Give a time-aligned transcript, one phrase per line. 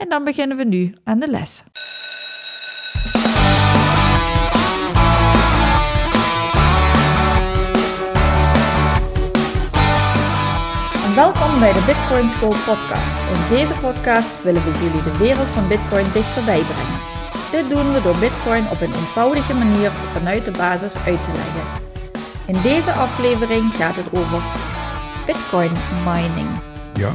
[0.00, 1.64] en dan beginnen we nu aan de les.
[11.04, 13.18] En welkom bij de Bitcoin School podcast.
[13.34, 17.00] In deze podcast willen we jullie de wereld van Bitcoin dichterbij brengen.
[17.50, 21.88] Dit doen we door Bitcoin op een eenvoudige manier vanuit de basis uit te leggen.
[22.46, 24.42] In deze aflevering gaat het over
[25.26, 25.72] Bitcoin
[26.04, 26.48] mining.
[26.94, 27.12] Ja,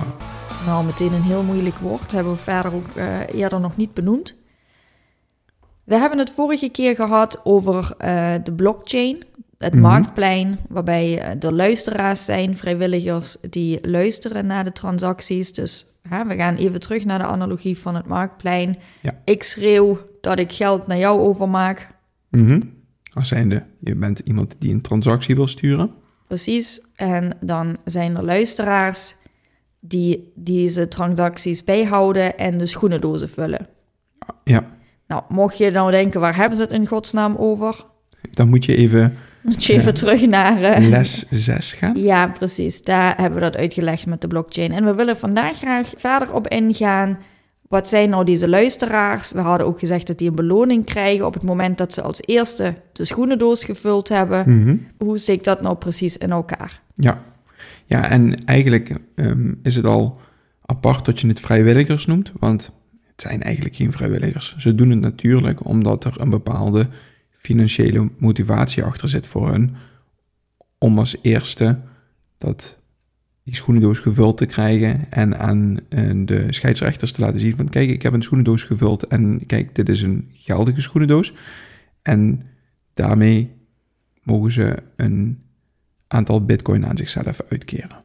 [0.65, 2.11] Nou, meteen een heel moeilijk woord.
[2.11, 4.35] Hebben we verder ook eh, eerder nog niet benoemd.
[5.83, 9.23] We hebben het vorige keer gehad over eh, de blockchain,
[9.57, 9.81] het Mhm.
[9.81, 15.53] marktplein, waarbij eh, er luisteraars zijn, vrijwilligers die luisteren naar de transacties.
[15.53, 18.77] Dus hè, we gaan even terug naar de analogie van het marktplein.
[19.01, 19.21] Ja.
[19.23, 21.87] Ik schreeuw dat ik geld naar jou overmaak.
[22.29, 22.61] Mhm.
[23.13, 25.91] Als zijnde, je bent iemand die een transactie wil sturen.
[26.27, 26.81] Precies.
[26.95, 29.15] En dan zijn er luisteraars
[29.87, 33.67] die deze transacties bijhouden en de schoenendozen vullen.
[34.43, 34.65] Ja,
[35.07, 37.85] Nou, mocht je nou denken, waar hebben ze het in godsnaam over?
[38.31, 39.91] dan moet je even Dat je even Ja.
[39.91, 40.61] terug naar...
[40.61, 41.93] eh, les 6 gaan.
[41.97, 42.81] ja, precies.
[42.83, 44.71] Daar hebben we dat uitgelegd met de blockchain.
[44.71, 47.17] En we willen vandaag graag verder op ingaan.
[47.67, 49.31] Wat zijn nou deze luisteraars?
[49.31, 52.19] We hadden ook gezegd dat die een beloning krijgen op het moment dat ze als
[52.25, 54.59] eerste de schoenendoos gevuld hebben.
[54.61, 54.75] Mhm.
[54.97, 56.81] Hoe steekt dat nou precies in elkaar?
[56.95, 57.21] Ja.
[57.85, 60.19] Ja, en eigenlijk ehm, is het al
[60.61, 64.55] apart dat je het vrijwilligers noemt, want het zijn eigenlijk geen vrijwilligers.
[64.57, 66.87] Ze doen het natuurlijk omdat er een bepaalde
[67.29, 69.75] financiële motivatie achter zit voor hun,
[70.77, 71.79] om als eerste
[72.37, 72.77] dat
[73.43, 77.89] die schoenendoos gevuld te krijgen en aan eh, de scheidsrechters te laten zien van kijk,
[77.89, 81.33] ik heb een schoenendoos gevuld en kijk, dit is een geldige schoenendoos.
[82.01, 82.41] En
[82.93, 83.51] daarmee
[84.23, 85.44] mogen ze een
[86.07, 88.03] aantal bitcoin aan zichzelf uitkeren.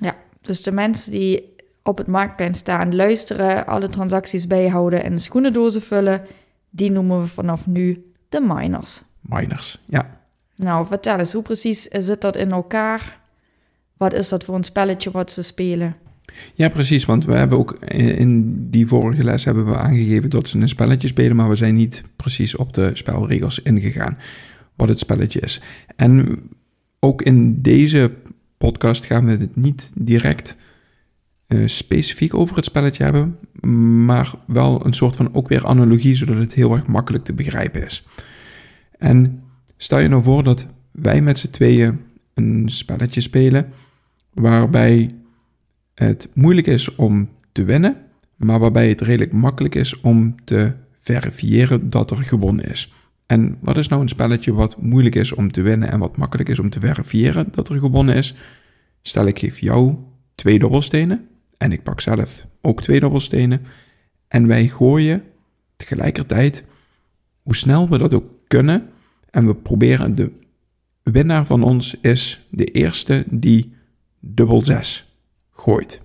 [0.00, 5.18] Ja, dus de mensen die op het marktplein staan, luisteren, alle transacties bijhouden en de
[5.18, 6.22] schoenendozen vullen,
[6.70, 9.02] die noemen we vanaf nu de miners.
[9.20, 10.18] Miners, ja.
[10.56, 13.20] Nou, vertel eens, hoe precies zit dat in elkaar?
[13.96, 15.96] Wat is dat voor een spelletje wat ze spelen?
[16.54, 20.58] Ja, precies, want we hebben ook in die vorige les hebben we aangegeven dat ze
[20.58, 24.18] een spelletje spelen, maar we zijn niet precies op de spelregels ingegaan,
[24.76, 25.60] wat het spelletje is.
[25.96, 26.38] En
[27.04, 28.12] ook in deze
[28.58, 30.56] podcast gaan we het niet direct
[31.46, 33.38] eh, specifiek over het spelletje hebben,
[34.04, 37.86] maar wel een soort van ook weer analogie, zodat het heel erg makkelijk te begrijpen
[37.86, 38.06] is.
[38.98, 39.42] En
[39.76, 42.00] stel je nou voor dat wij met z'n tweeën
[42.34, 43.72] een spelletje spelen,
[44.32, 45.14] waarbij
[45.94, 47.96] het moeilijk is om te winnen,
[48.36, 52.92] maar waarbij het redelijk makkelijk is om te verifiëren dat er gewonnen is.
[53.26, 56.48] En wat is nou een spelletje wat moeilijk is om te winnen en wat makkelijk
[56.48, 58.34] is om te verifiëren dat er gewonnen is?
[59.02, 59.96] Stel ik geef jou
[60.34, 63.62] twee dobbelstenen en ik pak zelf ook twee dobbelstenen
[64.28, 65.22] en wij gooien
[65.76, 66.64] tegelijkertijd
[67.42, 68.88] hoe snel we dat ook kunnen
[69.30, 70.32] en we proberen de
[71.02, 73.72] winnaar van ons is de eerste die
[74.20, 75.16] dubbel zes
[75.50, 76.00] gooit.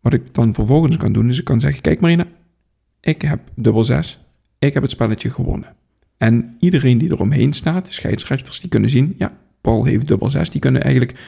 [0.00, 2.26] Wat ik dan vervolgens kan doen, is ik kan zeggen: Kijk, Marina,
[3.00, 4.27] ik heb dubbel zes.
[4.58, 5.74] Ik heb het spelletje gewonnen.
[6.16, 10.50] En iedereen die eromheen staat, scheidsrechters, die kunnen zien: Ja, Paul heeft dubbel zes.
[10.50, 11.18] Die kunnen eigenlijk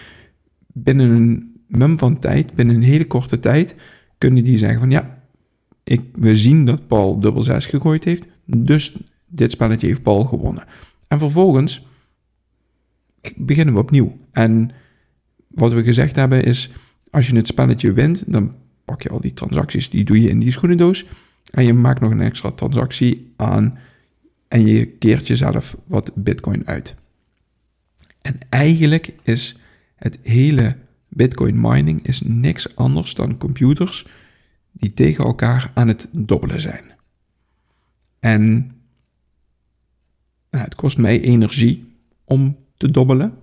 [0.72, 3.74] binnen een mum van tijd, binnen een hele korte tijd,
[4.18, 5.22] kunnen die zeggen: van ja,
[5.84, 8.26] ik, we zien dat Paul dubbel zes gegooid heeft.
[8.44, 8.96] Dus
[9.26, 10.64] dit spelletje heeft Paul gewonnen.
[11.08, 11.86] En vervolgens
[13.36, 14.18] beginnen we opnieuw.
[14.32, 14.70] En
[15.48, 16.70] wat we gezegd hebben is,
[17.10, 18.54] als je het spelletje wint, dan
[18.84, 21.06] pak je al die transacties, die doe je in die schoenendoos.
[21.50, 23.78] En je maakt nog een extra transactie aan
[24.48, 26.94] en je keert jezelf wat bitcoin uit.
[28.22, 29.58] En eigenlijk is
[29.94, 30.76] het hele
[31.08, 34.06] bitcoin mining is niks anders dan computers
[34.72, 36.84] die tegen elkaar aan het dobbelen zijn.
[38.20, 38.72] En
[40.50, 43.34] nou, het kost mij energie om te dobbelen.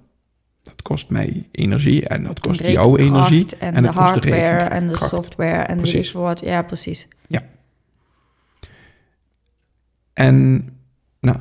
[0.61, 3.57] Dat kost mij energie en dat kost jou Rekenkracht energie.
[3.57, 6.05] En, en de dat kost hardware en de software en weet Precies.
[6.05, 6.39] ik veel wat.
[6.39, 7.07] Ja, precies.
[10.17, 10.69] En
[11.19, 11.37] nou,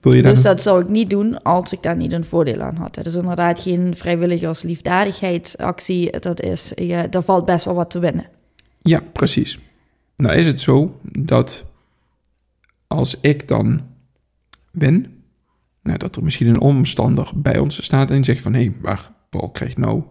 [0.00, 2.60] wil je daar Dus dat zou ik niet doen als ik daar niet een voordeel
[2.60, 2.96] aan had.
[2.96, 6.20] Het is inderdaad geen vrijwilligers liefdadigheidsactie.
[6.20, 8.26] Dat is, je, er valt best wel wat te winnen.
[8.78, 9.58] Ja, precies.
[10.16, 11.64] Nou is het zo dat
[12.86, 13.82] als ik dan
[14.70, 15.22] win,
[15.82, 19.10] nou, dat er misschien een omstander bij ons staat en zegt van hé, hey, maar
[19.30, 20.02] Paul krijgt nou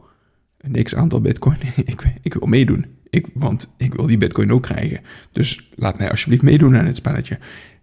[0.58, 1.58] een x aantal bitcoin.
[1.86, 2.86] ik, ik wil meedoen.
[3.10, 5.02] Ik, want ik wil die bitcoin ook krijgen.
[5.32, 7.40] Dus laat mij alsjeblieft meedoen aan het spelletje.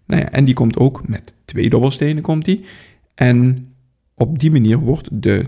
[0.09, 2.65] Nou ja, en die komt ook met twee dobbelstenen komt die.
[3.15, 3.67] En
[4.13, 5.45] op die manier wordt de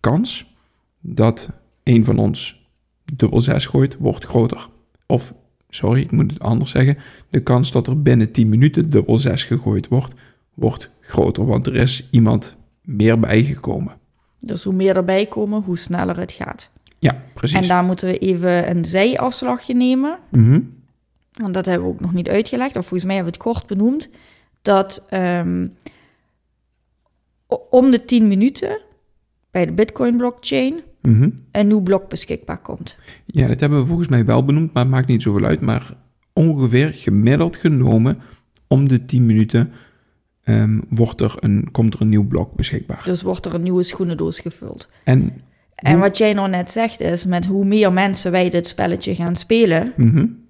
[0.00, 0.54] kans
[1.00, 1.50] dat
[1.82, 2.68] een van ons
[3.14, 4.68] dubbel 6 gooit, wordt groter.
[5.06, 5.34] Of,
[5.68, 6.98] sorry, ik moet het anders zeggen.
[7.30, 10.14] De kans dat er binnen 10 minuten dubbel 6 gegooid wordt,
[10.54, 11.46] wordt groter.
[11.46, 13.96] Want er is iemand meer bijgekomen.
[14.38, 16.70] Dus hoe meer erbij komen, hoe sneller het gaat.
[16.98, 17.60] Ja, precies.
[17.60, 20.18] En daar moeten we even een zijafslagje nemen.
[20.30, 20.82] Mm
[21.34, 22.76] Want dat hebben we ook nog niet uitgelegd.
[22.76, 24.10] Of volgens mij hebben we het kort benoemd.
[24.62, 25.76] Dat um,
[27.70, 28.80] om de 10 minuten
[29.50, 31.28] bij de Bitcoin blockchain Mhm.
[31.50, 32.98] een nieuw blok beschikbaar komt.
[33.26, 35.60] Ja, dat hebben we volgens mij wel benoemd, maar het maakt niet zoveel uit.
[35.60, 35.90] Maar
[36.32, 38.18] ongeveer gemiddeld genomen
[38.68, 39.72] om de 10 minuten
[40.44, 43.02] um, wordt er een, komt er een nieuw blok beschikbaar.
[43.04, 44.88] Dus wordt er een nieuwe schoenendoos gevuld.
[45.04, 45.42] En,
[45.74, 49.36] en wat jij nou net zegt is, met hoe meer mensen wij dit spelletje gaan
[49.36, 50.43] spelen, mm -hmm.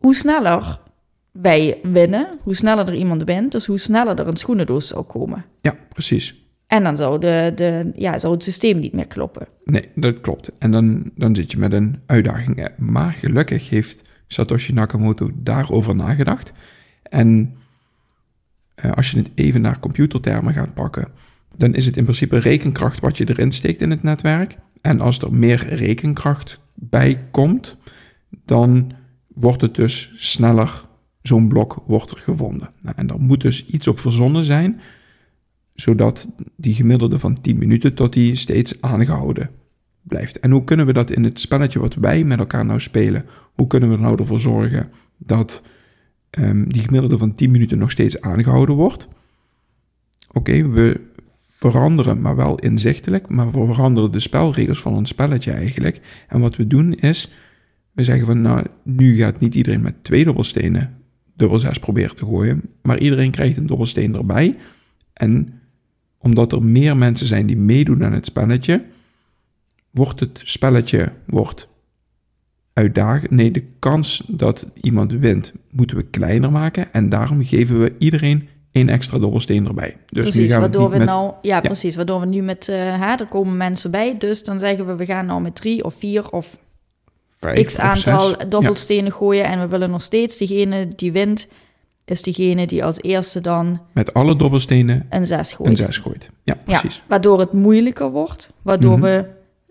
[0.00, 0.80] Hoe sneller
[1.30, 5.44] wij winnen, hoe sneller er iemand wint, dus hoe sneller er een schoenendoos zal komen.
[5.60, 6.44] Ja, precies.
[6.66, 9.46] En dan zou, de, de, ja, zou het systeem niet meer kloppen.
[9.64, 10.50] Nee, dat klopt.
[10.58, 12.68] En dan, dan zit je met een uitdaging.
[12.76, 16.52] Maar gelukkig heeft Satoshi Nakamoto daarover nagedacht.
[17.02, 17.56] En
[18.84, 21.08] uh, als je het even naar computertermen gaat pakken,
[21.56, 24.56] dan is het in principe rekenkracht wat je erin steekt in het netwerk.
[24.80, 27.76] En als er meer rekenkracht bij komt,
[28.44, 28.92] dan
[29.40, 30.84] wordt het dus sneller,
[31.22, 32.70] zo'n blok wordt er gevonden.
[32.82, 34.80] Nou, en daar moet dus iets op verzonnen zijn
[35.80, 39.50] zodat die gemiddelde van 10 minuten tot die steeds aangehouden
[40.02, 40.40] blijft.
[40.40, 43.66] En hoe kunnen we dat in het spelletje wat wij met elkaar nou spelen, hoe
[43.66, 45.62] kunnen we er nou ervoor zorgen dat
[46.38, 49.08] um, die gemiddelde van 10 minuten nog steeds aangehouden wordt?
[50.32, 51.00] Oké, we
[51.42, 56.00] veranderen, maar wel inzichtelijk, maar we veranderen de spelregels van ons spelletje eigenlijk.
[56.28, 57.32] En wat we doen is,
[57.92, 60.98] we zeggen van nou, nu gaat niet iedereen met twee dobbelstenen
[61.40, 64.56] dubbel 6 proberen te gooien, maar iedereen krijgt een dobbelsteen erbij.
[65.12, 65.60] En
[66.18, 68.84] omdat er meer mensen zijn die meedoen aan het spelletje,
[69.90, 71.68] wordt het spelletje wordt
[72.72, 73.30] uitdagend.
[73.30, 76.92] Nee, de kans dat iemand wint moeten we kleiner maken.
[76.92, 79.96] En daarom geven we iedereen één extra dobbelsteen erbij.
[80.06, 82.68] Dus precies, nu gaan waardoor we, met, nou, ja, ja, precies, waardoor we nu met,
[82.68, 85.84] uh, hè, er komen mensen bij, dus dan zeggen we, we gaan nou met drie
[85.84, 86.58] of vier of
[87.40, 89.10] Vijf x aantal dobbelstenen ja.
[89.10, 91.48] gooien en we willen nog steeds diegene die wint,
[92.04, 95.70] is diegene die als eerste dan met alle dobbelstenen een zes gooit.
[95.70, 96.30] een zes gooit.
[96.42, 96.94] Ja, precies.
[96.96, 99.02] Ja, waardoor het moeilijker wordt, waardoor Mhm.
[99.02, 99.24] we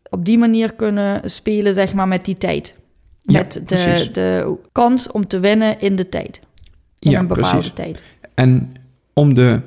[0.10, 2.76] op die manier kunnen spelen, zeg maar, met die tijd.
[3.22, 6.42] Ja, Met de, de kans om te winnen in de tijd.
[7.00, 7.74] In Ja, een bepaalde precies.
[7.74, 8.04] tijd.
[8.34, 8.74] En
[9.14, 9.62] om de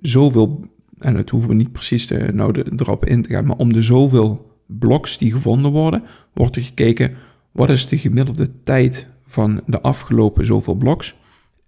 [0.00, 0.60] zoveel,
[0.98, 3.72] en dat hoeven we niet precies te, nou de, erop in te gaan, maar om
[3.72, 6.02] de zoveel bloks die gevonden worden,
[6.32, 7.14] wordt er gekeken
[7.52, 11.16] wat is de gemiddelde tijd van de afgelopen zoveel bloks.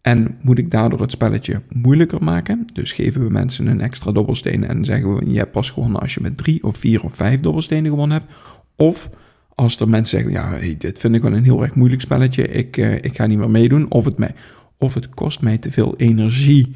[0.01, 2.67] En moet ik daardoor het spelletje moeilijker maken?
[2.73, 6.15] Dus geven we mensen een extra dobbelsteen en zeggen we: je hebt pas gewonnen als
[6.15, 8.33] je met drie of vier of vijf dobbelstenen gewonnen hebt.
[8.77, 9.11] Of
[9.55, 12.77] als er mensen zeggen: ja, dit vind ik wel een heel erg moeilijk spelletje, ik,
[12.77, 13.91] eh, ik ga niet meer meedoen.
[13.91, 14.35] Of het, mij,
[14.79, 16.73] of het kost mij te veel energie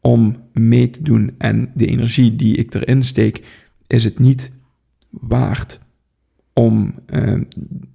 [0.00, 1.34] om mee te doen.
[1.38, 3.42] En de energie die ik erin steek,
[3.86, 4.50] is het niet
[5.10, 5.80] waard
[6.52, 7.40] om eh,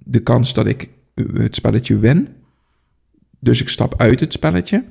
[0.04, 2.28] de kans dat ik het spelletje win.
[3.38, 4.84] Dus ik stap uit het spelletje.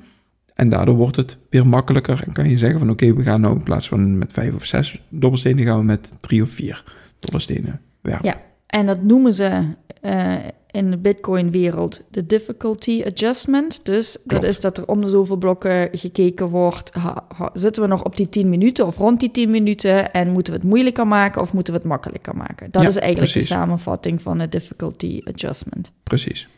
[0.54, 2.22] En daardoor wordt het weer makkelijker.
[2.26, 4.64] En kan je zeggen van oké, we gaan nou in plaats van met vijf of
[4.64, 6.84] zes dobbelstenen, gaan we met drie of vier
[7.18, 8.28] dobbelstenen werpen.
[8.28, 9.66] Ja, en dat noemen ze
[10.00, 10.34] eh,
[10.74, 13.80] in de Bitcoin-wereld de difficulty adjustment.
[13.84, 16.94] Dus dat is dat er om de zoveel blokken gekeken wordt.
[16.94, 20.12] ha- ha- zitten we nog op die 10 minuten of rond die 10 minuten?
[20.12, 22.70] En moeten we het moeilijker maken of moeten we het makkelijker maken?
[22.70, 23.48] Dat Ja, is eigenlijk precies.
[23.48, 25.92] de samenvatting van de difficulty adjustment.
[26.02, 26.48] Precies.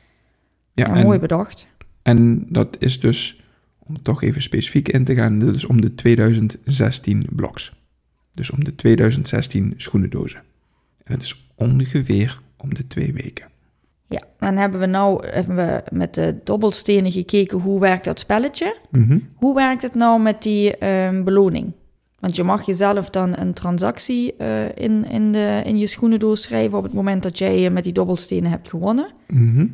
[0.72, 1.66] Ja, Ja, en, mooi bedacht.
[2.02, 3.42] en dat is dus,
[3.78, 7.72] om er toch even specifiek in te gaan, dit is om de 2016 bloks.
[8.32, 10.42] Dus om de 2016 schoenendozen.
[11.04, 13.46] En het is ongeveer om de twee weken.
[14.08, 18.76] Ja, dan hebben we nou hebben we met de dobbelstenen gekeken hoe werkt dat spelletje.
[18.90, 19.18] Mhm.
[19.34, 21.72] Hoe werkt het nou met die ehm, beloning?
[22.18, 26.78] Want je mag jezelf dan een transactie eh, in, in, de, in je schoenendoos schrijven
[26.78, 29.12] op het moment dat jij eh, met die dobbelstenen hebt gewonnen.
[29.28, 29.66] Mhm.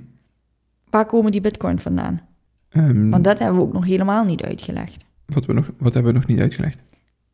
[0.91, 2.21] Waar komen die bitcoin vandaan?
[2.69, 5.05] Ehm, Want dat hebben we ook nog helemaal niet uitgelegd.
[5.27, 6.83] wat, we nog, wat hebben we nog niet uitgelegd?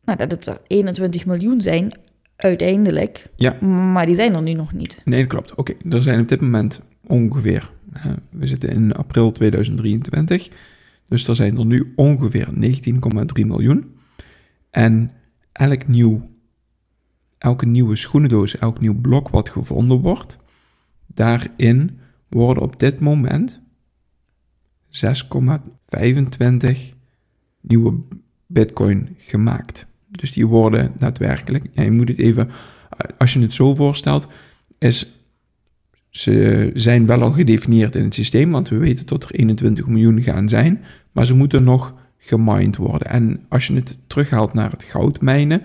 [0.03, 1.91] Nou, dat het er 21 miljoen zijn,
[2.43, 3.29] uiteindelijk.
[3.35, 3.61] Ja.
[3.65, 5.01] Maar die zijn er nu nog niet.
[5.05, 5.55] Nee, dat klopt.
[5.55, 10.49] Oké, er zijn op dit moment ongeveer, hè, we zitten in april 2023,
[11.07, 12.47] dus er zijn er nu ongeveer
[13.39, 13.95] 19,3 miljoen.
[14.69, 15.11] En
[15.51, 16.29] elk nieuw,
[17.37, 20.37] elke nieuwe schoenendoos, elk nieuw blok wat gevonden wordt,
[21.07, 23.61] daarin worden op dit moment
[24.87, 26.77] 6,25
[27.61, 27.99] nieuwe
[28.45, 29.87] bitcoin gemaakt.
[30.11, 32.49] Dus die worden daadwerkelijk, ja, je moet het even,
[33.17, 34.27] als je het zo voorstelt,
[34.77, 35.07] is
[36.09, 40.21] ze zijn wel al gedefinieerd in het systeem, want we weten dat er 21 miljoen
[40.21, 43.07] gaan zijn, maar ze moeten nog gemined worden.
[43.07, 45.61] En als je het terughaalt naar het goudmijnen,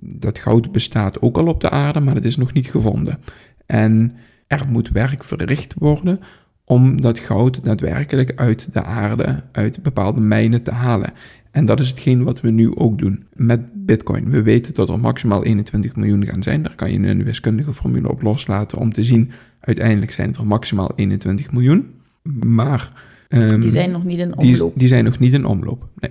[0.00, 3.18] dat goud bestaat ook al op de aarde, maar het is nog niet gevonden.
[3.66, 4.16] En
[4.46, 6.20] er moet werk verricht worden
[6.64, 11.12] om dat goud daadwerkelijk uit de aarde, uit bepaalde mijnen te halen.
[11.56, 14.30] En dat is hetgeen wat we nu ook doen met Bitcoin.
[14.30, 16.62] We weten dat er maximaal 21 miljoen gaan zijn.
[16.62, 19.30] Daar kan je een wiskundige formule op loslaten om te zien.
[19.60, 21.94] Uiteindelijk zijn het er maximaal 21 miljoen.
[22.40, 22.92] Maar.
[23.28, 24.70] Um, die zijn nog niet in omloop.
[24.70, 25.88] Die, die zijn nog niet in omloop.
[25.94, 26.10] Nee.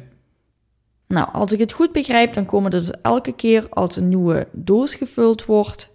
[1.07, 4.47] Nou, als ik het goed begrijp, dan komen er dus elke keer als een nieuwe
[4.51, 5.89] doos gevuld wordt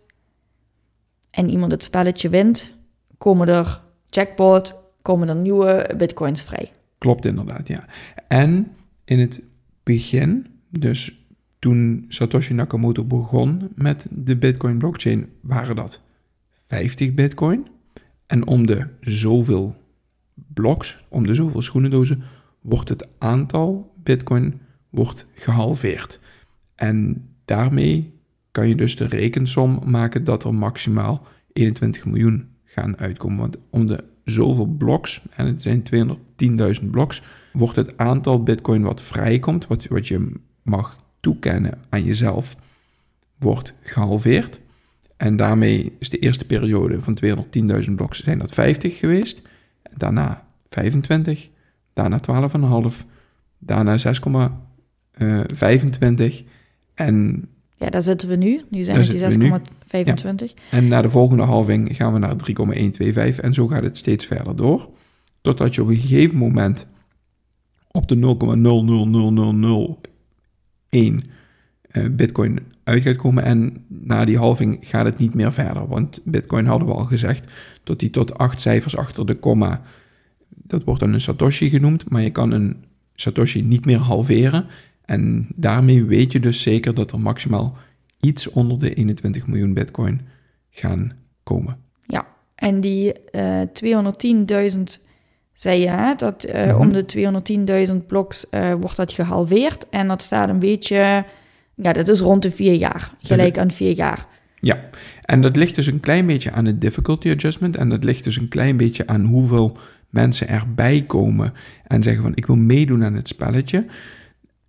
[1.30, 2.76] en iemand het spelletje wint,
[3.18, 6.72] komen er jackpot, komen er nieuwe bitcoins vrij.
[6.98, 7.84] Klopt inderdaad, ja.
[8.28, 8.72] En
[9.10, 9.42] in het
[9.82, 11.26] begin, dus
[11.58, 16.00] toen Satoshi Nakamoto begon met de Bitcoin blockchain, waren dat
[16.66, 17.66] 50 Bitcoin.
[18.26, 19.76] En om de zoveel
[20.34, 22.22] bloks, om de zoveel schoenendozen,
[22.60, 26.20] wordt het aantal Bitcoin wordt gehalveerd.
[26.74, 28.12] En daarmee
[28.50, 33.38] kan je dus de rekensom maken dat er maximaal 21 miljoen gaan uitkomen.
[33.38, 35.82] Want om de zoveel bloks, en het zijn
[36.82, 42.56] 210.000 bloks, wordt het aantal bitcoin wat vrijkomt, wat, wat je mag toekennen aan jezelf,
[43.38, 44.60] wordt gehalveerd.
[45.16, 49.42] En daarmee is de eerste periode van 210.000 bloks zijn dat 50 geweest.
[49.96, 51.48] Daarna 25,
[51.92, 52.20] daarna
[52.90, 52.96] 12,5,
[53.58, 54.04] daarna 6,25
[56.94, 57.48] en...
[57.76, 58.60] Ja, daar zitten we nu.
[58.68, 59.20] Nu zijn het die
[60.50, 60.54] 6,25.
[60.70, 64.56] En na de volgende halving gaan we naar 3,125 en zo gaat het steeds verder
[64.56, 64.90] door.
[65.40, 66.86] Totdat je op een gegeven moment
[67.90, 68.16] op de
[70.90, 71.22] 0,00001
[71.92, 73.44] uh, bitcoin uit gaat komen.
[73.44, 75.88] En na die halving gaat het niet meer verder.
[75.88, 77.50] Want bitcoin hadden we al gezegd
[77.84, 79.82] dat die tot acht cijfers achter de komma,
[80.48, 84.66] dat wordt dan een satoshi genoemd, maar je kan een satoshi niet meer halveren.
[85.04, 87.76] En daarmee weet je dus zeker dat er maximaal
[88.20, 90.20] iets onder de 21 miljoen bitcoin
[90.70, 91.76] gaan komen.
[92.06, 93.62] Ja, en die uh,
[94.72, 94.82] 210.000
[95.60, 99.88] zei je, dat uh, om de 210.000 bloks uh, wordt dat gehalveerd.
[99.90, 101.24] En dat staat een beetje,
[101.74, 104.26] ja, dat is rond de vier jaar, gelijk aan vier jaar.
[104.54, 104.80] Ja,
[105.22, 107.76] en dat ligt dus een klein beetje aan het difficulty adjustment.
[107.76, 109.76] En dat ligt dus een klein beetje aan hoeveel
[110.08, 111.52] mensen erbij komen
[111.86, 113.86] en zeggen van ik wil meedoen aan het spelletje.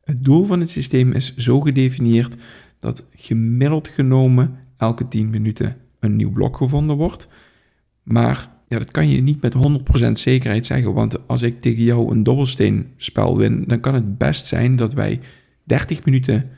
[0.04, 2.36] Het doel van het systeem is zo gedefinieerd
[2.80, 7.28] dat gemiddeld genomen elke 10 minuten een nieuw blok gevonden wordt.
[8.04, 9.56] Maar ja, dat kan je niet met
[10.08, 10.94] 100% zekerheid zeggen.
[10.94, 15.20] Want als ik tegen jou een dobbelsteenspel win, dan kan het best zijn dat wij
[15.64, 16.50] 30 minuten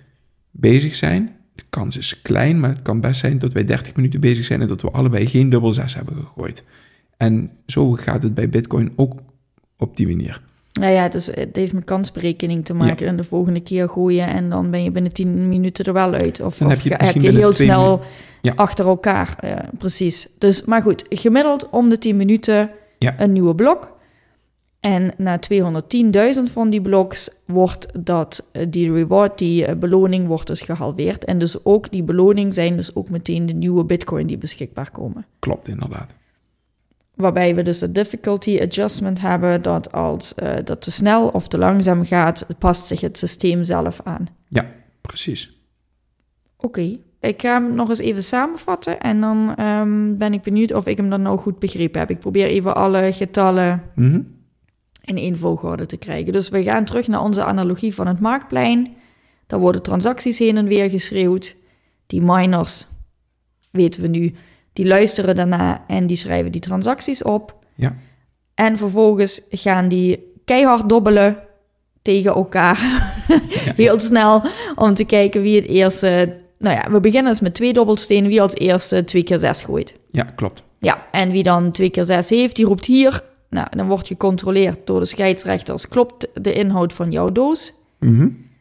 [0.52, 1.36] bezig zijn.
[1.56, 4.62] De kans is klein, maar het kan best zijn dat wij 30 minuten bezig zijn
[4.62, 6.64] en dat we allebei geen dubbel 6 hebben gegooid.
[7.18, 9.20] En zo gaat het bij Bitcoin ook
[9.78, 10.42] op die manier.
[10.74, 13.08] Nou ja, dus het heeft met kansberekening te maken.
[13.08, 16.42] En de volgende keer gooien en dan ben je binnen 10 minuten er wel uit.
[16.42, 18.02] Of, heb je, heb je heel snel
[18.56, 19.38] achter elkaar.
[19.42, 20.28] Ja, precies.
[20.38, 22.70] Dus, maar goed, gemiddeld om de 10 minuten
[23.18, 23.92] een nieuwe blok.
[24.84, 25.40] En na
[26.36, 31.26] 210.000 van die bloks wordt dat, eh, die reward, die eh, beloning, wordt dus gehalveerd.
[31.26, 35.26] En dus ook die beloning zijn dus ook meteen de nieuwe bitcoin die beschikbaar komen.
[35.40, 36.16] Klopt, inderdaad.
[37.16, 41.58] Waarbij we dus de difficulty adjustment hebben dat als uh, dat te snel of te
[41.58, 44.28] langzaam gaat, past zich het systeem zelf aan.
[44.48, 44.72] Ja,
[45.02, 45.58] precies.
[46.58, 50.88] Oké, ik ga hem nog eens even samenvatten en dan um, ben ik benieuwd of
[50.88, 52.10] ik hem dan nou goed begrepen heb.
[52.10, 54.42] Ik probeer even alle getallen mm
[55.04, 56.34] in één volgorde te krijgen.
[56.34, 58.96] Dus we gaan terug naar onze analogie van het marktplein.
[59.48, 61.56] Daar worden transacties heen en weer geschreeuwd.
[62.08, 62.86] Die miners,
[63.72, 64.34] weten we nu,
[64.74, 67.66] die luisteren daarna en die schrijven die transacties op.
[67.76, 67.96] Ja.
[68.54, 71.38] En vervolgens gaan die keihard dobbelen
[72.02, 72.78] tegen elkaar.
[73.76, 74.42] Heel snel
[74.76, 76.42] om te kijken wie het eerste.
[76.64, 78.30] Nou ja, we beginnen dus met twee dobbelstenen.
[78.30, 79.94] Wie als eerste twee keer zes gooit.
[80.12, 80.64] Ja, klopt.
[80.80, 83.24] Ja, en wie dan twee keer zes heeft, die roept hier.
[83.50, 85.88] Nou, dan wordt gecontroleerd door de scheidsrechters.
[85.88, 87.74] Klopt de inhoud van jouw doos?
[88.00, 88.52] Mm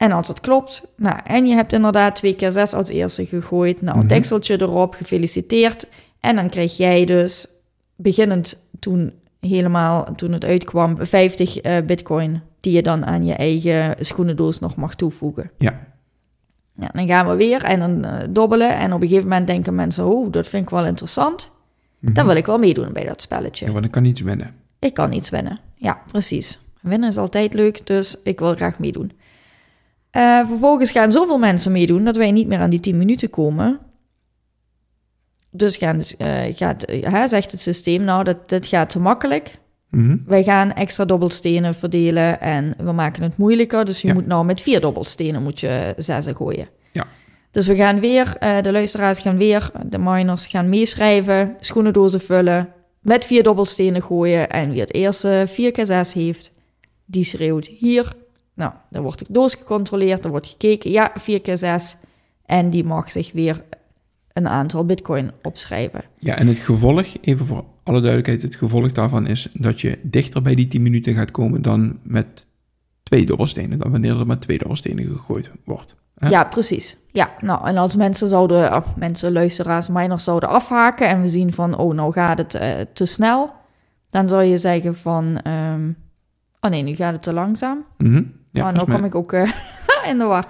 [0.00, 3.82] en als het klopt, nou, en je hebt inderdaad twee keer zes als eerste gegooid,
[3.82, 5.86] nou, een mm dekseltje erop, gefeliciteerd.
[6.20, 7.46] En dan krijg jij dus
[7.96, 13.96] beginnend toen helemaal, toen het uitkwam, 50 eh, bitcoin die je dan aan je eigen
[14.04, 15.50] schoenendoos nog mag toevoegen.
[15.58, 15.86] Ja.
[16.80, 18.76] Ja, dan gaan we weer en dan eh, dobbelen.
[18.76, 21.50] En op een gegeven moment denken mensen, oh, dat vind ik wel interessant.
[21.98, 22.12] Mhm.
[22.12, 23.66] Dan wil ik wel meedoen bij dat spelletje.
[23.66, 24.54] Ja, want ik kan iets winnen.
[24.78, 25.60] Ik kan iets winnen.
[25.74, 26.58] Ja, precies.
[26.80, 29.12] Winnen is altijd leuk, dus ik wil graag meedoen.
[30.10, 33.78] Eh, vervolgens gaan zoveel mensen meedoen dat wij niet meer aan die 10 minuten komen.
[35.50, 36.84] Dus gaan, eh, gaat,
[37.24, 39.58] zegt het systeem, nou, dat, dit gaat te makkelijk.
[39.90, 40.16] Mhm.
[40.26, 43.84] Wij gaan extra dobbelstenen verdelen en we maken het moeilijker.
[43.84, 44.14] Dus je Ja.
[44.14, 46.68] moet nou met vier dobbelstenen moet je zessen gooien.
[46.92, 47.06] Ja.
[47.50, 52.68] Dus we gaan weer, eh, de luisteraars gaan weer, de miners gaan meeschrijven, schoenendozen vullen,
[53.00, 54.50] met vier dobbelstenen gooien.
[54.50, 56.52] En wie het eerste 4 keer 6 heeft,
[57.04, 58.12] die schreeuwt hier.
[58.54, 61.96] Nou, dan wordt de doos gecontroleerd, er wordt gekeken, ja, 4 keer 6.
[62.46, 63.64] En die mag zich weer
[64.40, 66.04] een aantal bitcoin opschrijven.
[66.18, 70.42] Ja, en het gevolg, even voor alle duidelijkheid, het gevolg daarvan is dat je dichter
[70.42, 72.48] bij die 10 minuten gaat komen dan met
[73.02, 75.96] twee dobbelstenen, dan wanneer er met twee dobbelstenen gegooid wordt.
[76.14, 76.28] Hè?
[76.28, 76.96] Ja, precies.
[77.12, 81.52] Ja, nou, en als mensen zouden, of mensen, luisteraars, miners zouden afhaken en we zien
[81.52, 83.52] van, oh, nou gaat het eh, te snel,
[84.10, 85.92] dan zou je zeggen van, ehm,
[86.60, 87.84] oh nee, nu gaat het te langzaam.
[87.98, 88.22] Mhm.
[88.52, 89.52] Ja, oh, nou kom ik ook eh,
[90.10, 90.46] in de war.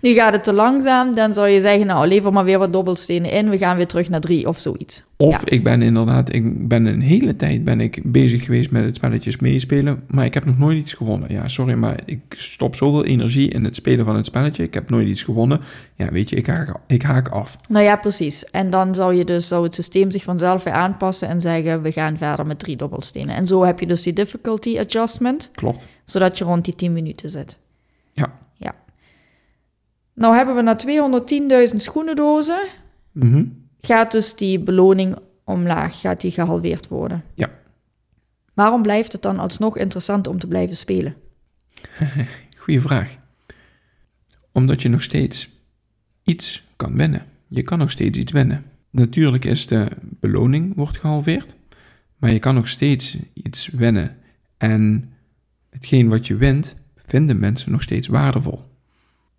[0.00, 3.30] Nu gaat het te langzaam, dan zou je zeggen, nou, lever maar weer wat dobbelstenen
[3.30, 5.02] in, we gaan weer terug naar drie of zoiets.
[5.16, 5.40] Of Ja.
[5.44, 9.36] ik ben inderdaad, ik ben een hele tijd ben ik bezig geweest met het spelletjes
[9.38, 11.32] meespelen, maar ik heb nog nooit iets gewonnen.
[11.32, 14.62] Ja, sorry, maar ik stop zoveel energie in het spelen van het spelletje.
[14.62, 15.60] Ik heb nooit iets gewonnen.
[15.94, 17.56] Ja, weet je, ik haak, ik haak af.
[17.68, 18.44] Nou ja, precies.
[18.50, 21.92] En dan zou je dus, zou het systeem zich vanzelf weer aanpassen en zeggen, we
[21.92, 23.34] gaan verder met drie dobbelstenen.
[23.34, 25.50] En zo heb je dus die difficulty adjustment.
[25.54, 25.86] Klopt.
[26.04, 27.58] zodat je rond die 10 minuten zit.
[28.12, 28.32] Ja.
[30.14, 30.76] Nou hebben we na
[31.70, 32.66] 210.000 schoenendozen,
[33.12, 33.44] Mhm.
[33.80, 37.24] gaat dus die beloning omlaag, gaat die gehalveerd worden.
[37.34, 37.50] Ja.
[38.54, 41.14] Waarom blijft het dan alsnog interessant om te blijven spelen?
[42.58, 43.16] Goeie vraag.
[44.52, 45.48] Omdat je nog steeds
[46.22, 47.26] iets kan winnen.
[47.48, 48.64] Je kan nog steeds iets winnen.
[48.90, 51.56] Natuurlijk is de beloning wordt gehalveerd,
[52.16, 54.16] maar je kan nog steeds iets winnen.
[54.56, 55.12] En
[55.70, 58.72] hetgeen wat je wint, vinden mensen nog steeds waardevol.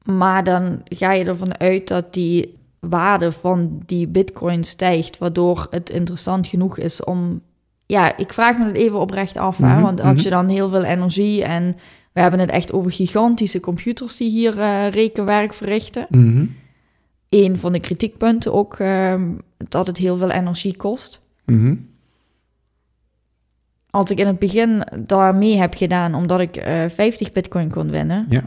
[0.06, 5.90] Maar dan ga je ervan uit dat die waarde van die bitcoin stijgt, waardoor het
[5.90, 7.42] interessant genoeg is om...
[7.86, 9.74] Ja, ik vraag me het even oprecht af, hè?
[9.74, 10.24] Mhm, want als mhm.
[10.24, 11.76] je dan heel veel energie en
[12.14, 16.06] we hebben het echt over gigantische computers die hier eh, rekenwerk verrichten.
[16.10, 16.46] Mhm.
[17.30, 21.22] een van de kritiekpunten ook ehm, dat het heel veel energie kost.
[21.46, 21.76] Mhm.
[23.90, 28.26] Als ik in het begin daarmee heb gedaan omdat ik eh 50 bitcoin kon winnen,
[28.30, 28.44] Ja,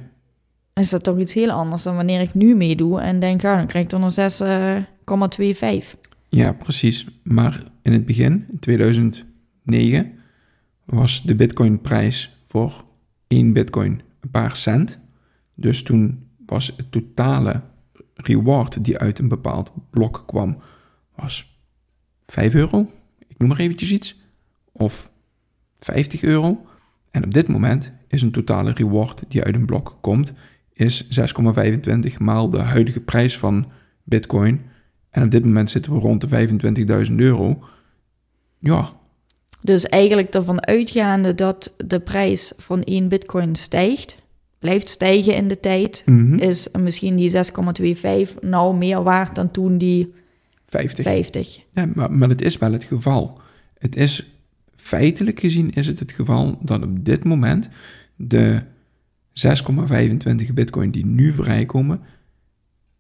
[0.79, 3.67] is dat toch iets heel anders dan wanneer ik nu meedoe en denk, ja, dan
[3.67, 6.01] krijg ik er nog 6,25.
[6.29, 7.07] ja, precies.
[7.23, 10.13] Maar in het begin, in 2009,
[10.85, 12.85] was de bitcoinprijs voor
[13.27, 15.01] één bitcoin een paar cent.
[15.55, 17.63] Dus toen was het totale
[18.15, 20.59] reward die uit een bepaald blok kwam,
[21.15, 21.59] was
[22.27, 22.91] 5 euro.
[23.27, 24.23] Ik noem maar eventjes iets.
[24.73, 25.11] Of
[25.79, 26.67] 50 euro.
[27.11, 30.33] En op dit moment is een totale reward die uit een blok komt,
[30.79, 33.67] is 6,25 maal de huidige prijs van
[34.03, 34.61] bitcoin.
[35.11, 36.49] En op dit moment zitten we rond de
[37.09, 37.59] 25.000 euro.
[38.59, 38.93] Ja,
[39.61, 44.17] Dus eigenlijk ervan uitgaande dat de prijs van één bitcoin stijgt,
[44.59, 49.79] blijft stijgen in de tijd, mhm, is misschien die 6,25 nou meer waard dan toen
[49.79, 50.13] die
[50.67, 51.05] 50.
[51.05, 51.61] 50.
[51.73, 53.41] Ja, maar, maar het is wel het geval.
[53.79, 54.33] Het is
[54.77, 57.69] feitelijk gezien is het het geval dat op dit moment
[58.17, 58.63] de
[59.47, 62.01] 6,25 bitcoin die nu vrijkomen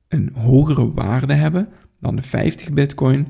[0.08, 1.68] een hogere waarde hebben
[2.00, 3.28] dan de 50 bitcoin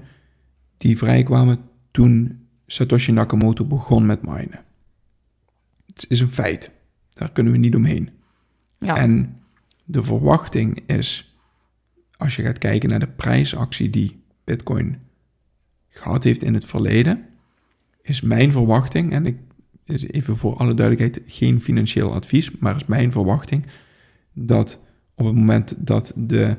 [0.76, 1.58] die vrijkwamen
[1.90, 4.64] toen Satoshi Nakamoto begon met minen.
[5.86, 6.70] Het is een feit.
[7.12, 8.10] Daar kunnen we niet omheen.
[8.78, 8.96] Ja.
[8.96, 9.36] En
[9.84, 11.36] de verwachting is,
[12.16, 14.98] als je gaat kijken naar de prijsactie die Bitcoin
[15.88, 17.24] gehad heeft in het verleden,
[18.02, 19.36] is mijn verwachting, en ik
[19.88, 23.66] is even voor alle duidelijkheid geen financieel advies, maar is mijn verwachting
[24.32, 24.80] dat
[25.14, 26.56] op het moment dat de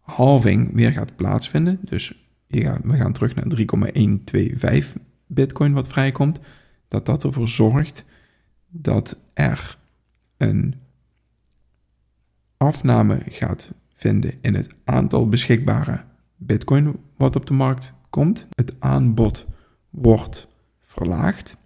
[0.00, 6.40] halving weer gaat plaatsvinden, dus we gaan terug naar 3,125 Bitcoin wat vrijkomt,
[6.88, 8.04] dat dat ervoor zorgt
[8.68, 9.78] dat er
[10.36, 10.74] een
[12.56, 16.04] afname gaat vinden in het aantal beschikbare
[16.36, 18.46] bitcoin wat op de markt komt.
[18.54, 19.46] Het aanbod
[19.90, 20.48] wordt
[20.80, 21.56] verlaagd.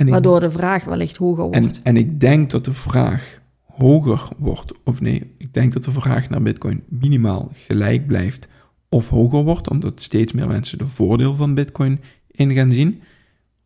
[0.00, 1.56] En ik, Waardoor de vraag wellicht hoger wordt.
[1.56, 5.92] en, en ik denk dat de vraag hoger wordt, of nee, ik denk dat de
[5.92, 8.48] vraag naar bitcoin minimaal gelijk blijft
[8.88, 13.02] of hoger wordt, omdat steeds meer mensen de voordeel van Bitcoin in gaan zien.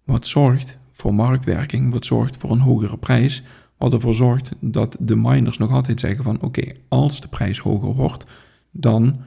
[0.04, 3.42] Wat zorgt voor marktwerking, wat zorgt voor een hogere prijs,
[3.78, 7.94] wat ervoor zorgt dat de miners nog altijd zeggen van oké, als de prijs hoger
[7.94, 8.26] wordt,
[8.70, 9.20] dan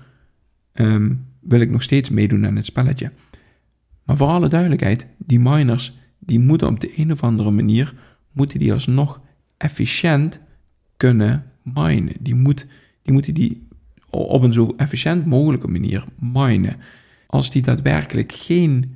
[0.73, 3.11] ehm, wil ik nog steeds meedoen aan het spelletje.
[4.03, 7.93] Maar voor alle duidelijkheid, die miners die moeten op de een of andere manier,
[8.31, 9.21] moeten die alsnog
[9.57, 10.39] efficiënt
[10.97, 12.13] kunnen minen.
[12.19, 12.65] Die, moet,
[13.01, 13.67] die moeten die
[14.09, 16.75] op een zo efficiënt mogelijke manier minen.
[17.27, 18.95] Als die daadwerkelijk geen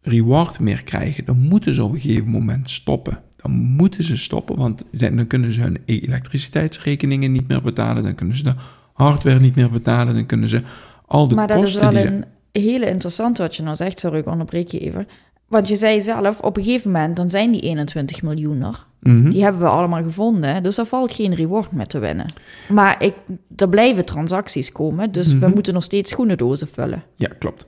[0.00, 3.22] reward meer krijgen, dan moeten ze op een gegeven moment stoppen.
[3.36, 8.36] Dan moeten ze stoppen, want dan kunnen ze hun elektriciteitsrekeningen niet meer betalen, dan kunnen
[8.36, 8.54] ze de
[8.92, 10.62] hardware niet meer betalen, dan kunnen ze
[11.06, 11.82] al de maar kosten...
[11.82, 12.24] Maar dat is wel een
[12.62, 15.08] hele interessante wat je nou zegt, sorry, ik onderbreek je even.
[15.48, 18.86] Want je zei zelf, op een gegeven moment, dan zijn die 21 miljoen er.
[19.00, 19.30] Mhm.
[19.30, 22.26] Die hebben we allemaal gevonden, dus daar valt geen reward met te winnen.
[22.68, 23.14] Maar ik,
[23.56, 25.54] er blijven transacties komen, dus we Mhm.
[25.54, 27.02] moeten nog steeds schoenendozen vullen.
[27.14, 27.66] Ja, klopt.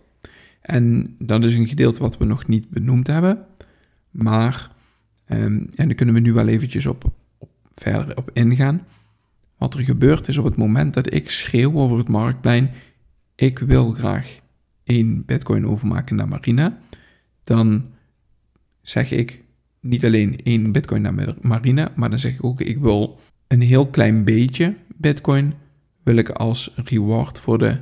[0.60, 3.44] En dat is een gedeelte wat we nog niet benoemd hebben.
[4.10, 4.70] Maar,
[5.24, 5.42] ehm,
[5.74, 7.04] en daar kunnen we nu wel eventjes op,
[7.38, 8.86] op verder op ingaan.
[9.58, 12.70] Wat er gebeurt is op het moment dat ik schreeuw over het marktplein...
[13.34, 14.38] ik wil graag
[14.84, 16.78] één bitcoin overmaken naar Marina...
[17.48, 17.86] dan
[18.82, 19.44] zeg ik
[19.80, 21.92] niet alleen één bitcoin naar Mar- Marina...
[21.96, 25.54] maar dan zeg ik ook, ik wil een heel klein beetje bitcoin...
[26.02, 27.78] wil ik als reward voor de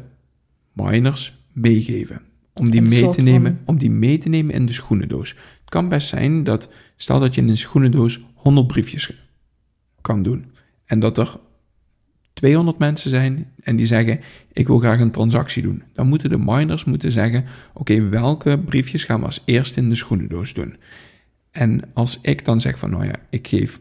[0.73, 2.21] miners meegeven.
[2.53, 5.29] Om die, Een mee te nemen, van- om die mee te nemen in de schoenendoos.
[5.31, 9.13] Het kan best zijn dat, stel dat je in een schoenendoos 100 briefjes
[10.01, 10.45] kan doen.
[10.85, 11.37] En dat er
[12.37, 14.21] 200 mensen zijn en die zeggen,
[14.53, 15.83] ik wil graag een transactie doen.
[15.93, 17.45] Dan moeten de miners moeten zeggen,
[17.75, 20.77] oké, welke briefjes gaan we als eerste in de schoenendoos doen?
[21.51, 23.81] En als ik dan zeg van, nou ja, ik geef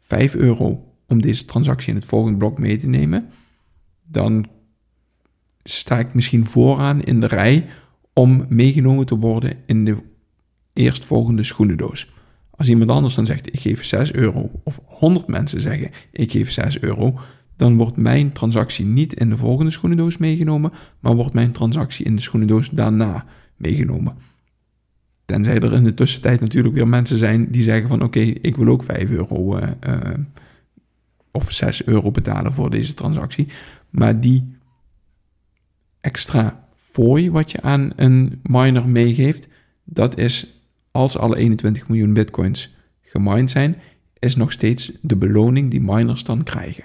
[0.00, 3.28] 5 euro om deze transactie in het volgende blok mee te nemen,
[4.08, 4.46] dan
[5.62, 7.66] sta ik misschien vooraan in de rij
[8.12, 9.96] om meegenomen te worden in de
[10.72, 12.12] eerstvolgende schoenendoos.
[12.50, 16.50] Als iemand anders dan zegt ik geef 6 euro, of 100 mensen zeggen ik geef
[16.50, 17.18] 6 euro,
[17.56, 22.16] dan wordt mijn transactie niet in de volgende schoenendoos meegenomen, maar wordt mijn transactie in
[22.16, 23.24] de schoenendoos daarna
[23.56, 24.16] meegenomen.
[25.24, 28.68] Tenzij er in de tussentijd natuurlijk weer mensen zijn die zeggen van oké, ik wil
[28.68, 30.18] ook 5 euro eh, eh,
[31.30, 33.48] of 6 euro betalen voor deze transactie.
[33.90, 34.56] Maar die
[36.00, 39.48] extra fooi wat je aan een miner meegeeft,
[39.84, 43.76] dat is als alle 21 miljoen bitcoins gemined zijn,
[44.18, 46.84] is nog steeds de beloning die miners dan krijgen.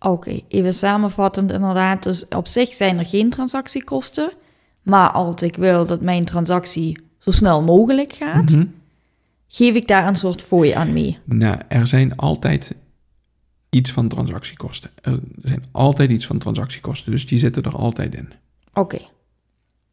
[0.00, 2.02] Oké, even samenvattend inderdaad.
[2.02, 4.32] Dus op zich zijn er geen transactiekosten.
[4.82, 8.64] Maar als ik wil dat mijn transactie zo snel mogelijk gaat, Mhm.
[9.48, 11.18] geef ik daar een soort fooi aan mee.
[11.24, 12.74] Nou, er zijn altijd
[13.70, 14.90] iets van transactiekosten.
[15.02, 18.32] Er zijn altijd iets van transactiekosten, dus die zitten er altijd in.
[18.74, 18.98] Oké.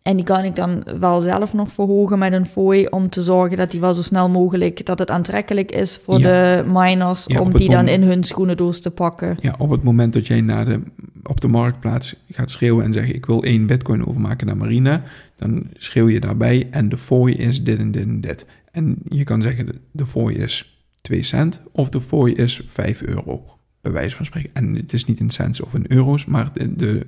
[0.08, 3.58] En die kan ik dan wel zelf nog verhogen met een fooi om te zorgen
[3.58, 6.28] dat die wel zo snel mogelijk, dat het aantrekkelijk is voor Ja.
[6.58, 9.38] de miners Ja, om die dan in hun schoenendoos te pakken.
[9.42, 10.82] Ja, op het moment dat jij naar de,
[11.24, 15.04] op de marktplaats gaat schreeuwen en zeggen: Ik wil één bitcoin overmaken naar Marina,
[15.36, 18.46] dan schreeuw je daarbij en de fooi is dit en dit en dit.
[18.72, 23.02] En je kan zeggen: de- de fooi is 2 cent of de fooi is 5
[23.02, 23.44] euro,
[23.82, 24.50] bij wijze van spreken.
[24.54, 27.08] En het is niet in cents of in euro's, maar de, de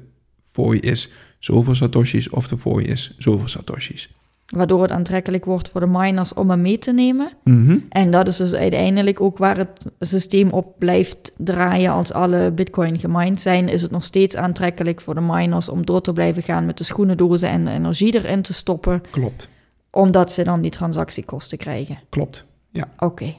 [0.51, 4.13] fooi is zoveel satoshis of de is zoveel satoshis.
[4.49, 7.31] Waardoor het aantrekkelijk wordt voor de miners om hem mee te nemen.
[7.43, 7.77] Mhm.
[7.89, 11.91] En dat is dus uiteindelijk ook waar het systeem op blijft draaien.
[11.91, 16.01] Als alle bitcoin gemined zijn, is het nog steeds aantrekkelijk voor de miners om door
[16.01, 19.01] te blijven gaan met de schoenendozen en de energie erin te stoppen.
[19.11, 19.49] Klopt,
[19.91, 21.99] Omdat ze dan die transactiekosten krijgen.
[22.09, 22.45] klopt.
[22.71, 23.35] Ja, Oké,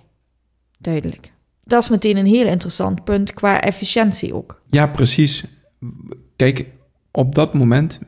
[0.79, 1.33] duidelijk.
[1.65, 4.61] Dat is meteen een heel interessant punt qua efficiëntie ook.
[4.71, 5.45] Ja, precies.
[6.37, 6.67] Kijk,
[7.11, 8.01] op dat moment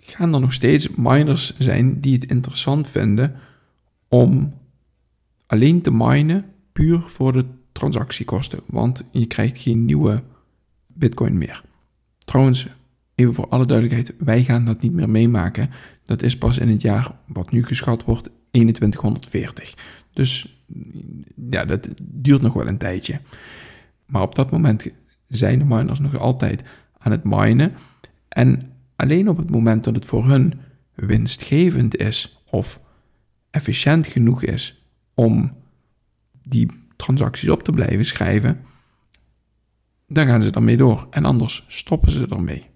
[0.00, 3.34] gaan er nog steeds miners zijn die het interessant vinden
[4.08, 4.54] om
[5.46, 10.22] alleen te minen puur voor de transactiekosten, want je krijgt geen nieuwe
[10.86, 11.62] bitcoin meer.
[12.18, 12.66] Trouwens,
[13.14, 15.70] even voor alle duidelijkheid, wij gaan dat niet meer meemaken.
[16.04, 19.74] Dat is pas in het jaar wat nu geschat wordt 2140.
[20.12, 20.62] Dus
[21.50, 23.20] ja, dat duurt nog wel een tijdje.
[24.06, 24.86] Maar op dat moment
[25.26, 26.62] zijn de miners nog altijd
[26.98, 27.72] aan het minen.
[28.30, 30.60] En alleen op het moment dat het voor hun
[30.94, 32.80] winstgevend is of
[33.50, 34.82] efficiënt genoeg is
[35.14, 35.52] om
[36.42, 38.60] die transacties op te blijven schrijven,
[40.06, 41.06] dan gaan ze ermee door.
[41.10, 42.66] En anders stoppen ze ermee.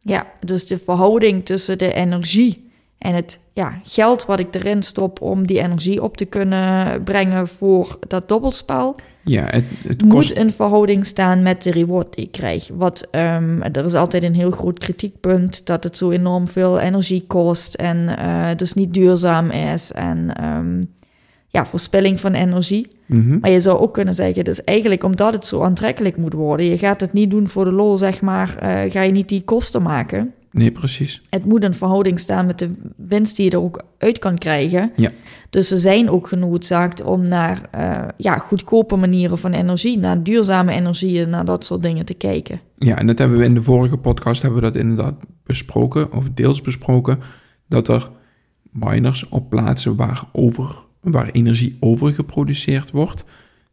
[0.00, 5.20] Ja, dus de verhouding tussen de energie en het ja, geld wat ik erin stop
[5.20, 10.52] om die energie op te kunnen brengen voor dat dobbelspel, Ja, het, het moet in
[10.52, 12.68] verhouding staan met de reward die ik krijg.
[12.72, 17.24] Wat, ehm, er is altijd een heel groot kritiekpunt dat het zo enorm veel energie
[17.26, 20.84] kost en eh, dus niet duurzaam is en ehm,
[21.48, 22.90] ja, verspilling van energie.
[23.06, 23.38] Mhm.
[23.38, 26.78] Maar je zou ook kunnen zeggen, dus eigenlijk omdat het zo aantrekkelijk moet worden, je
[26.78, 29.82] gaat het niet doen voor de lol, zeg maar, eh, ga je niet die kosten
[29.82, 30.32] maken.
[30.54, 31.22] Nee, precies.
[31.30, 34.92] Het moet in verhouding staan met de winst die je er ook uit kan krijgen.
[34.96, 35.10] Ja.
[35.50, 40.72] Dus ze zijn ook genoodzaakt om naar eh, ja, goedkope manieren van energie, naar duurzame
[40.72, 42.60] energieën, naar dat soort dingen te kijken.
[42.76, 45.14] Ja, en dat hebben we in de vorige podcast hebben we dat inderdaad
[45.44, 47.18] besproken, of deels besproken,
[47.68, 48.10] dat er
[48.70, 53.24] miners op plaatsen waar, over, waar energie overgeproduceerd wordt,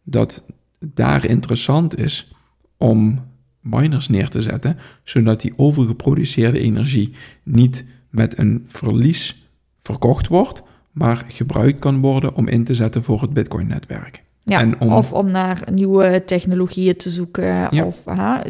[0.03, 0.45] dat
[0.79, 2.33] daar interessant is
[2.77, 3.29] om
[3.61, 11.25] miners neer te zetten, zodat die overgeproduceerde energie niet met een verlies verkocht wordt, maar
[11.27, 14.23] gebruikt kan worden om in te zetten voor het Bitcoin-netwerk.
[14.43, 17.85] Ja, En om- Of om naar nieuwe technologieën te zoeken Ja.
[17.85, 18.03] of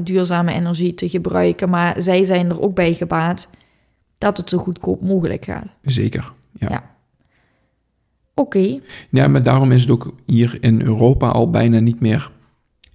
[0.04, 1.70] duurzame energie te gebruiken.
[1.70, 3.50] Maar zij zijn er ook bij gebaat
[4.18, 5.68] dat het zo goedkoop mogelijk gaat.
[5.82, 6.34] Zeker.
[6.54, 6.68] Ja.
[6.70, 6.90] Ja.
[8.36, 12.32] Oké, Ja, maar daarom is het ook hier in Europa al bijna niet meer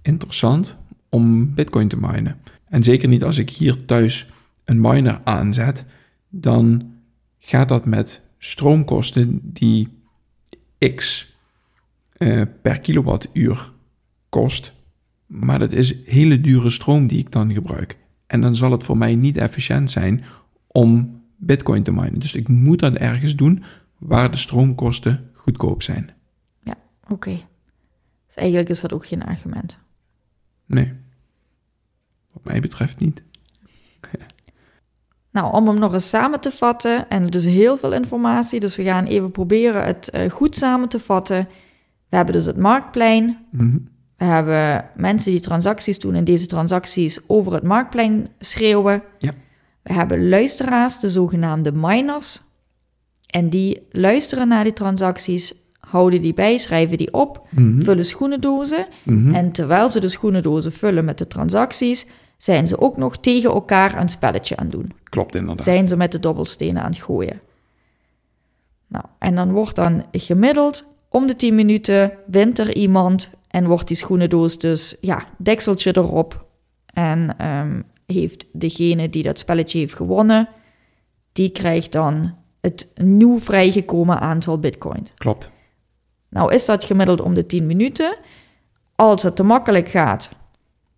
[0.01, 0.77] interessant
[1.09, 2.39] om Bitcoin te minen.
[2.65, 4.31] En zeker niet als ik hier thuis
[4.65, 5.85] een miner aanzet,
[6.29, 6.93] dan
[7.39, 9.87] gaat dat met stroomkosten die
[10.95, 11.31] x
[12.11, 13.71] eh, per kilowattuur
[14.29, 14.73] kost.
[15.25, 17.97] Maar dat is hele dure stroom die ik dan gebruik.
[18.27, 20.23] En dan zal het voor mij niet efficiënt zijn
[20.67, 22.19] om Bitcoin te minen.
[22.19, 23.63] Dus ik moet dat ergens doen
[23.97, 26.09] waar de stroomkosten goedkoop zijn.
[27.09, 27.39] oké.
[28.25, 29.79] Dus eigenlijk is dat ook geen argument.
[30.67, 30.93] Nee.
[32.31, 33.23] Wat mij betreft niet.
[35.31, 38.75] Nou, om hem nog eens samen te vatten, en het is heel veel informatie, dus
[38.75, 41.47] we gaan even proberen het eh, goed samen te vatten.
[42.09, 43.77] We hebben dus het marktplein, Mhm.
[44.17, 49.03] we hebben mensen die transacties doen en deze transacties over het marktplein schreeuwen.
[49.19, 49.31] Ja.
[49.81, 52.41] We hebben luisteraars, de zogenaamde miners,
[53.25, 55.53] en die luisteren naar die transacties,
[55.87, 57.81] houden die bij, schrijven die op, Mhm.
[57.81, 58.87] vullen schoenendozen.
[59.03, 59.35] Mhm.
[59.35, 62.05] En terwijl ze de schoenendozen vullen met de transacties,
[62.37, 65.63] zijn ze ook nog tegen elkaar een spelletje aan het doen Klopt inderdaad.
[65.65, 67.39] zijn ze met de dobbelstenen aan het gooien.
[68.87, 73.87] Nou, en dan wordt dan gemiddeld om de 10 minuten wint er iemand en wordt
[73.87, 76.45] die schoenendoos dus, ja, dekseltje erop.
[76.93, 80.49] En ehm, heeft degene die dat spelletje heeft gewonnen,
[81.31, 85.11] die krijgt dan het nieuw vrijgekomen aantal bitcoins.
[85.15, 85.49] Klopt.
[86.29, 88.17] Nou is dat gemiddeld om de 10 minuten.
[88.95, 90.29] Als het te makkelijk gaat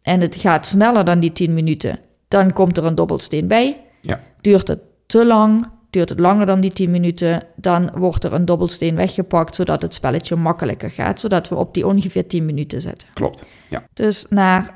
[0.01, 3.81] en het gaat sneller dan die 10 minuten, dan komt er een dobbelsteen bij.
[4.01, 4.19] Ja.
[4.41, 8.45] Duurt het te lang, duurt het langer dan die 10 minuten, dan wordt er een
[8.45, 13.07] dobbelsteen weggepakt zodat het spelletje makkelijker gaat, zodat we op die ongeveer 10 minuten zitten.
[13.13, 13.45] Klopt.
[13.69, 13.83] Ja.
[13.93, 14.73] Dus na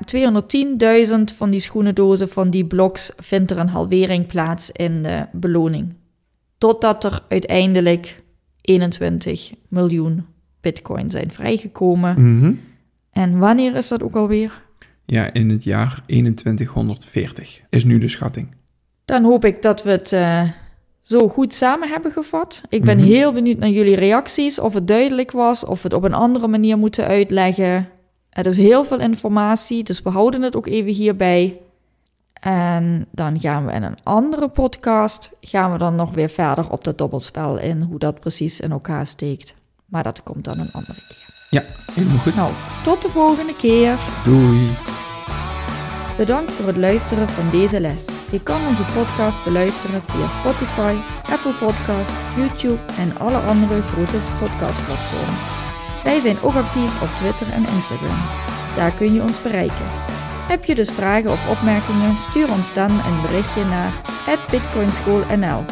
[1.08, 5.94] 210.000 van die schoenendozen van die bloks vindt er een halvering plaats in de beloning.
[6.58, 8.22] Totdat er uiteindelijk
[8.60, 10.26] 21 miljoen
[10.64, 12.36] bitcoin zijn vrijgekomen.
[12.38, 12.52] Mhm.
[13.12, 14.62] En wanneer is dat ook alweer?
[15.04, 18.48] Ja, in het jaar 2140 is nu de schatting.
[19.04, 20.42] Dan hoop ik dat we het eh,
[21.00, 22.62] zo goed samen hebben gevat.
[22.68, 23.06] Ik ben Mhm.
[23.06, 26.48] heel benieuwd naar jullie reacties, of het duidelijk was, of we het op een andere
[26.48, 27.88] manier moeten uitleggen.
[28.30, 31.58] Er is heel veel informatie, dus we houden het ook even hierbij.
[32.40, 36.84] En dan gaan we in een andere podcast, gaan we dan nog weer verder op
[36.84, 39.54] dat dobbelspel in, hoe dat precies in elkaar steekt.
[39.86, 41.24] Maar dat komt dan een andere keer.
[41.50, 42.34] Ja, helemaal goed.
[42.34, 42.52] Nou,
[42.84, 43.98] tot de volgende keer.
[44.24, 44.76] Doei.
[46.16, 48.08] Bedankt voor het luisteren van deze les.
[48.30, 55.38] Je kan onze podcast beluisteren via Spotify, Apple Podcast, YouTube en alle andere grote podcastplatformen.
[56.04, 58.18] Wij zijn ook actief op Twitter en Instagram.
[58.76, 59.86] Daar kun je ons bereiken.
[60.48, 63.92] Heb je dus vragen of opmerkingen, stuur ons dan een berichtje naar
[64.50, 65.64] @bitcoinschoolnl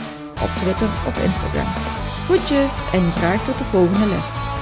[0.42, 2.01] op Twitter of Instagram.
[2.24, 4.61] Groetjes en graag tot de volgende les.